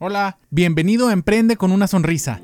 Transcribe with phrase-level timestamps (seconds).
[0.00, 2.40] Hola, bienvenido a Emprende con una sonrisa.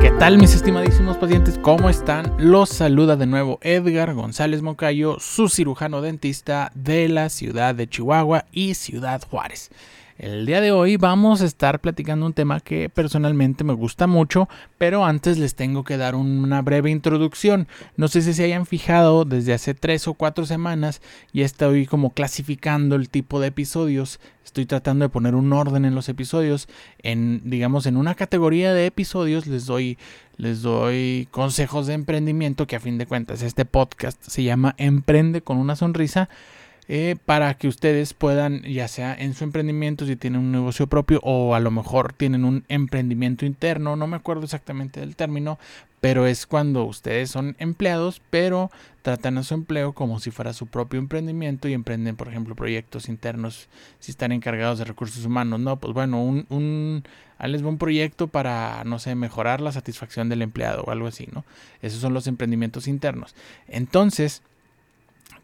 [0.00, 1.58] ¿Qué tal mis estimadísimos pacientes?
[1.58, 2.32] ¿Cómo están?
[2.38, 8.46] Los saluda de nuevo Edgar González Moncayo, su cirujano dentista de la ciudad de Chihuahua
[8.50, 9.70] y Ciudad Juárez.
[10.18, 14.48] El día de hoy vamos a estar platicando un tema que personalmente me gusta mucho,
[14.78, 17.68] pero antes les tengo que dar una breve introducción.
[17.98, 21.02] No sé si se hayan fijado desde hace tres o cuatro semanas
[21.34, 24.18] y estoy como clasificando el tipo de episodios.
[24.42, 26.66] Estoy tratando de poner un orden en los episodios.
[27.02, 29.98] En, digamos, en una categoría de episodios les doy
[30.38, 35.42] les doy consejos de emprendimiento que a fin de cuentas este podcast se llama Emprende
[35.42, 36.30] con una sonrisa
[36.88, 41.20] eh, para que ustedes puedan, ya sea en su emprendimiento, si tienen un negocio propio
[41.22, 45.58] o a lo mejor tienen un emprendimiento interno, no me acuerdo exactamente del término,
[46.00, 48.70] pero es cuando ustedes son empleados, pero
[49.02, 53.08] tratan a su empleo como si fuera su propio emprendimiento y emprenden, por ejemplo, proyectos
[53.08, 57.02] internos, si están encargados de recursos humanos, no, pues bueno, un,
[57.40, 61.44] les un proyecto para, no sé, mejorar la satisfacción del empleado o algo así, ¿no?
[61.82, 63.34] Esos son los emprendimientos internos.
[63.66, 64.42] Entonces,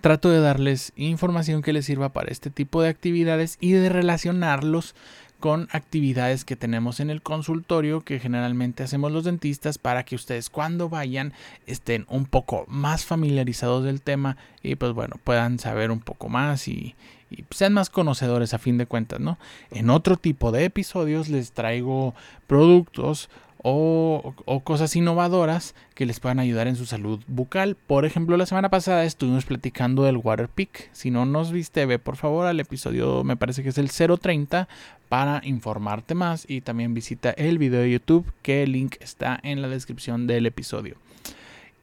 [0.00, 4.94] trato de darles información que les sirva para este tipo de actividades y de relacionarlos
[5.42, 10.48] con actividades que tenemos en el consultorio que generalmente hacemos los dentistas para que ustedes
[10.50, 11.32] cuando vayan
[11.66, 16.68] estén un poco más familiarizados del tema y pues bueno puedan saber un poco más
[16.68, 16.94] y,
[17.28, 19.36] y sean más conocedores a fin de cuentas, ¿no?
[19.72, 22.14] En otro tipo de episodios les traigo
[22.46, 23.28] productos
[23.62, 27.76] o, cosas innovadoras que les puedan ayudar en su salud bucal.
[27.76, 30.90] Por ejemplo, la semana pasada estuvimos platicando del Waterpik.
[30.92, 34.68] Si no nos viste, ve por favor al episodio, me parece que es el 030,
[35.08, 36.44] para informarte más.
[36.48, 40.46] Y también visita el video de YouTube, que el link está en la descripción del
[40.46, 40.96] episodio.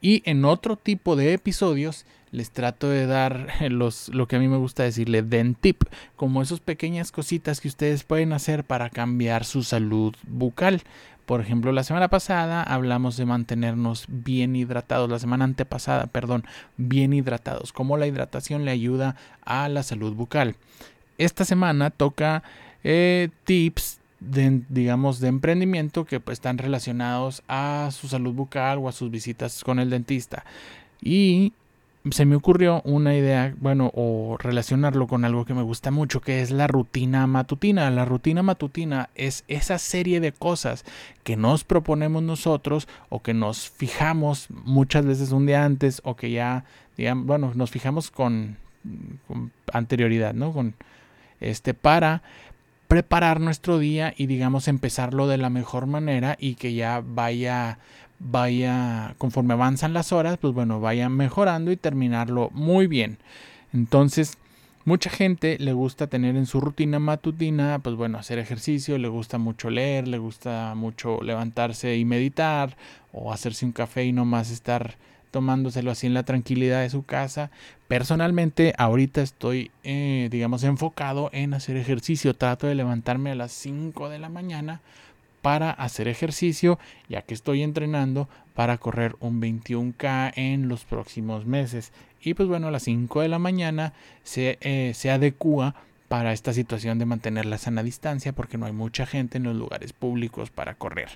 [0.02, 4.48] Y en otro tipo de episodios les trato de dar los, lo que a mí
[4.48, 5.82] me gusta decirle dentip,
[6.16, 10.82] como esas pequeñas cositas que ustedes pueden hacer para cambiar su salud bucal.
[11.30, 16.44] Por ejemplo, la semana pasada hablamos de mantenernos bien hidratados, la semana antepasada, perdón,
[16.76, 19.14] bien hidratados, cómo la hidratación le ayuda
[19.44, 20.56] a la salud bucal.
[21.18, 22.42] Esta semana toca
[22.82, 28.88] eh, tips de, digamos, de emprendimiento que pues, están relacionados a su salud bucal o
[28.88, 30.44] a sus visitas con el dentista.
[31.00, 31.52] Y
[32.10, 36.40] se me ocurrió una idea, bueno, o relacionarlo con algo que me gusta mucho, que
[36.40, 37.90] es la rutina matutina.
[37.90, 40.84] La rutina matutina es esa serie de cosas
[41.24, 46.30] que nos proponemos nosotros o que nos fijamos muchas veces un día antes o que
[46.30, 46.64] ya,
[46.96, 48.56] digamos, bueno, nos fijamos con,
[49.28, 50.52] con anterioridad, ¿no?
[50.52, 50.74] Con
[51.40, 52.22] este para
[52.88, 57.78] preparar nuestro día y digamos empezarlo de la mejor manera y que ya vaya
[58.20, 63.18] vaya, conforme avanzan las horas, pues bueno, vaya mejorando y terminarlo muy bien.
[63.72, 64.36] Entonces,
[64.84, 69.38] mucha gente le gusta tener en su rutina matutina, pues bueno, hacer ejercicio, le gusta
[69.38, 72.76] mucho leer, le gusta mucho levantarse y meditar,
[73.12, 74.96] o hacerse un café y no más estar
[75.30, 77.50] tomándoselo así en la tranquilidad de su casa.
[77.88, 82.34] Personalmente, ahorita estoy, eh, digamos, enfocado en hacer ejercicio.
[82.34, 84.80] Trato de levantarme a las 5 de la mañana
[85.42, 86.78] para hacer ejercicio,
[87.08, 91.92] ya que estoy entrenando para correr un 21K en los próximos meses.
[92.20, 93.92] Y pues bueno, a las 5 de la mañana
[94.22, 95.74] se, eh, se adecua
[96.08, 99.56] para esta situación de mantener la sana distancia porque no hay mucha gente en los
[99.56, 101.08] lugares públicos para correr.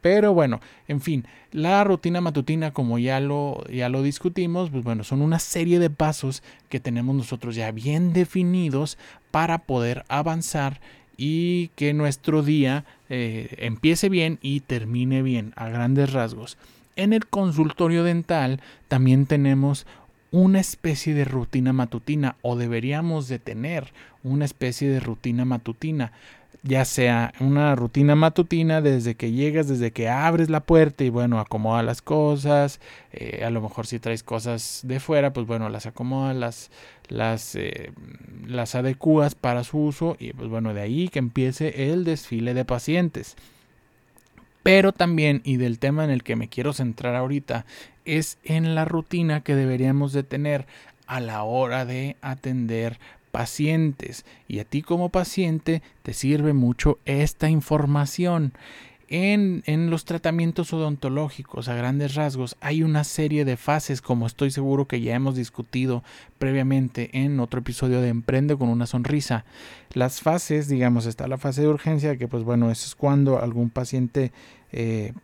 [0.00, 5.02] Pero bueno, en fin, la rutina matutina, como ya lo, ya lo discutimos, pues bueno,
[5.02, 8.96] son una serie de pasos que tenemos nosotros ya bien definidos
[9.32, 10.80] para poder avanzar
[11.18, 16.56] y que nuestro día eh, empiece bien y termine bien a grandes rasgos.
[16.96, 19.84] En el consultorio dental también tenemos
[20.30, 23.92] una especie de rutina matutina o deberíamos de tener
[24.22, 26.12] una especie de rutina matutina
[26.68, 31.40] ya sea una rutina matutina desde que llegas, desde que abres la puerta y bueno,
[31.40, 32.78] acomoda las cosas,
[33.10, 36.70] eh, a lo mejor si traes cosas de fuera, pues bueno, las acomodas, las,
[37.08, 37.92] las, eh,
[38.46, 42.66] las adecuas para su uso y pues bueno, de ahí que empiece el desfile de
[42.66, 43.36] pacientes.
[44.62, 47.64] Pero también, y del tema en el que me quiero centrar ahorita,
[48.04, 50.66] es en la rutina que deberíamos de tener
[51.06, 52.98] a la hora de atender
[53.30, 58.52] pacientes y a ti como paciente te sirve mucho esta información.
[59.10, 64.50] En, en, los tratamientos odontológicos, a grandes rasgos, hay una serie de fases, como estoy
[64.50, 66.04] seguro que ya hemos discutido
[66.38, 69.46] previamente en otro episodio de Emprende con una sonrisa.
[69.94, 73.70] Las fases, digamos, está la fase de urgencia, que pues bueno, eso es cuando algún
[73.70, 74.30] paciente
[74.70, 75.14] eh,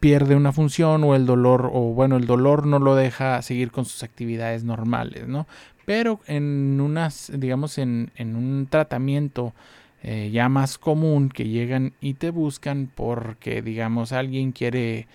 [0.00, 3.84] pierde una función o el dolor, o bueno, el dolor no lo deja seguir con
[3.84, 5.46] sus actividades normales, ¿no?
[5.84, 9.52] Pero en unas, digamos, en, en un tratamiento
[10.02, 15.06] eh, ya más común que llegan y te buscan porque digamos alguien quiere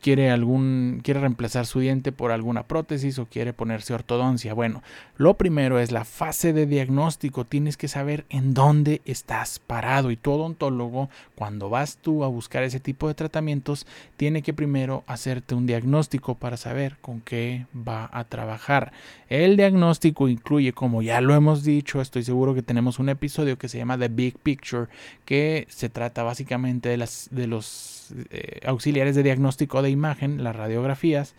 [0.00, 4.54] quiere algún quiere reemplazar su diente por alguna prótesis o quiere ponerse ortodoncia.
[4.54, 4.82] Bueno,
[5.16, 7.44] lo primero es la fase de diagnóstico.
[7.44, 12.62] Tienes que saber en dónde estás parado y tu odontólogo cuando vas tú a buscar
[12.62, 13.86] ese tipo de tratamientos
[14.16, 18.92] tiene que primero hacerte un diagnóstico para saber con qué va a trabajar.
[19.28, 23.68] El diagnóstico incluye, como ya lo hemos dicho, estoy seguro que tenemos un episodio que
[23.68, 24.86] se llama The Big Picture
[25.24, 30.56] que se trata básicamente de las de los eh, auxiliares de diagnóstico de imagen, las
[30.56, 31.34] radiografías,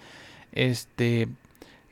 [0.52, 1.28] este,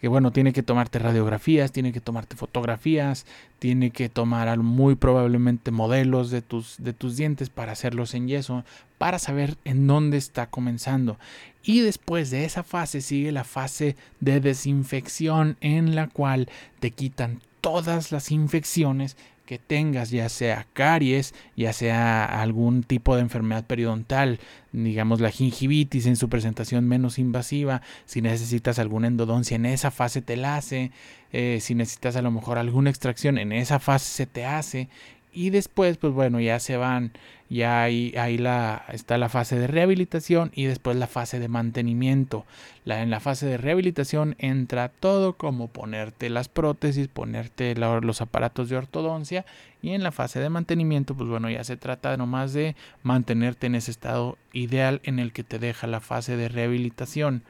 [0.02, 3.26] que bueno, tiene que tomarte radiografías, tiene que tomarte fotografías,
[3.60, 8.64] tiene que tomar muy probablemente modelos de tus, de tus dientes para hacerlos en yeso,
[8.98, 11.18] para saber en dónde está comenzando.
[11.64, 16.48] Y después de esa fase sigue la fase de desinfección en la cual
[16.80, 23.22] te quitan todas las infecciones que tengas, ya sea caries, ya sea algún tipo de
[23.24, 24.40] enfermedad periodontal,
[24.72, 30.22] digamos la gingivitis en su presentación menos invasiva, si necesitas alguna endodoncia en esa fase
[30.22, 30.92] te la hace,
[31.34, 34.88] eh, si necesitas a lo mejor alguna extracción en esa fase se te hace
[35.34, 37.12] y después pues bueno ya se van
[37.50, 42.46] ya ahí, ahí la, está la fase de rehabilitación y después la fase de mantenimiento.
[42.84, 48.70] La, en la fase de rehabilitación entra todo como ponerte las prótesis, ponerte los aparatos
[48.70, 49.46] de ortodoncia
[49.82, 53.76] y en la fase de mantenimiento pues bueno ya se trata nomás de mantenerte en
[53.76, 57.44] ese estado ideal en el que te deja la fase de rehabilitación.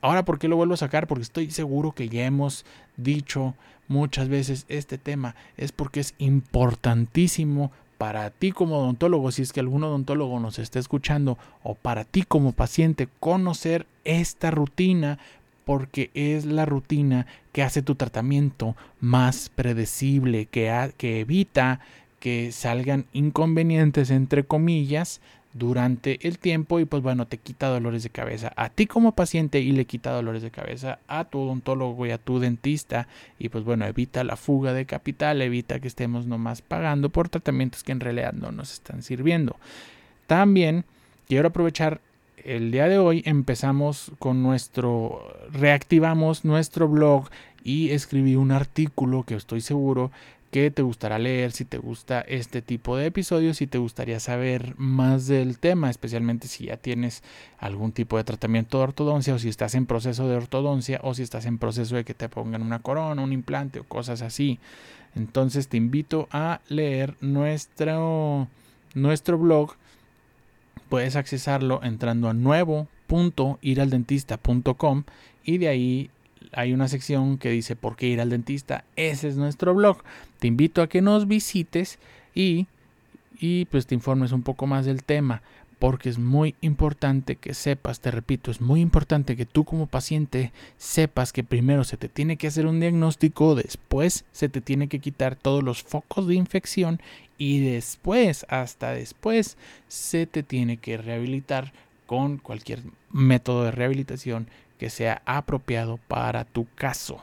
[0.00, 1.06] Ahora, ¿por qué lo vuelvo a sacar?
[1.06, 2.64] Porque estoy seguro que ya hemos
[2.96, 3.54] dicho
[3.88, 5.34] muchas veces este tema.
[5.56, 10.78] Es porque es importantísimo para ti como odontólogo, si es que algún odontólogo nos está
[10.78, 15.18] escuchando, o para ti como paciente, conocer esta rutina
[15.66, 21.80] porque es la rutina que hace tu tratamiento más predecible, que, que evita
[22.20, 25.20] que salgan inconvenientes, entre comillas,
[25.52, 29.60] durante el tiempo y pues bueno, te quita dolores de cabeza a ti como paciente
[29.60, 33.08] y le quita dolores de cabeza a tu odontólogo y a tu dentista
[33.38, 37.82] y pues bueno, evita la fuga de capital, evita que estemos nomás pagando por tratamientos
[37.82, 39.56] que en realidad no nos están sirviendo.
[40.26, 40.84] También
[41.26, 42.00] quiero aprovechar
[42.44, 47.28] el día de hoy empezamos con nuestro reactivamos nuestro blog
[47.62, 50.10] y escribí un artículo que estoy seguro
[50.50, 54.74] que te gustará leer, si te gusta este tipo de episodios, si te gustaría saber
[54.78, 57.22] más del tema, especialmente si ya tienes
[57.58, 61.22] algún tipo de tratamiento de ortodoncia o si estás en proceso de ortodoncia o si
[61.22, 64.58] estás en proceso de que te pongan una corona, un implante o cosas así.
[65.14, 68.48] Entonces te invito a leer nuestro,
[68.94, 69.74] nuestro blog.
[70.88, 75.04] Puedes accesarlo entrando a nuevo.iraldentista.com
[75.44, 76.10] y de ahí
[76.52, 78.84] hay una sección que dice por qué ir al dentista.
[78.96, 80.02] Ese es nuestro blog.
[80.38, 81.98] Te invito a que nos visites
[82.34, 82.66] y,
[83.38, 85.42] y pues te informes un poco más del tema.
[85.78, 90.52] Porque es muy importante que sepas, te repito, es muy importante que tú como paciente
[90.76, 94.98] sepas que primero se te tiene que hacer un diagnóstico, después se te tiene que
[94.98, 97.00] quitar todos los focos de infección
[97.38, 99.56] y después, hasta después,
[99.88, 101.72] se te tiene que rehabilitar
[102.04, 104.48] con cualquier método de rehabilitación
[104.80, 107.22] que sea apropiado para tu caso.